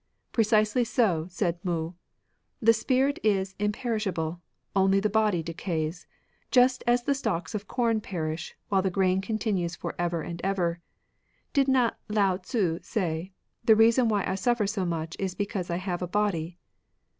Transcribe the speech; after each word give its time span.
"Precisely 0.31 0.83
so, 0.83 1.27
said 1.29 1.59
Mou. 1.63 1.93
The 2.59 2.73
soul 2.73 3.11
is 3.23 3.53
imperish 3.59 4.07
able; 4.07 4.41
only 4.75 4.99
the 4.99 5.11
body 5.11 5.43
decays, 5.43 6.07
just 6.49 6.83
as 6.87 7.03
the 7.03 7.13
stalks 7.13 7.53
of 7.53 7.67
com 7.67 8.01
perish, 8.01 8.53
while 8.69 8.81
the 8.81 8.89
grain 8.89 9.21
continues 9.21 9.75
for 9.75 9.93
ever 9.99 10.23
and 10.23 10.41
ever. 10.43 10.81
Did 11.53 11.67
not 11.67 11.99
Lao 12.09 12.37
Tzu 12.37 12.79
say,' 12.81 13.31
The 13.67 13.75
reason 13.75 14.09
why 14.09 14.25
I 14.25 14.33
suffer 14.33 14.65
so 14.65 14.85
much 14.85 15.15
is 15.19 15.35
because 15.35 15.69
I 15.69 15.77
have 15.77 16.01
a 16.01 16.07
body'? 16.07 16.57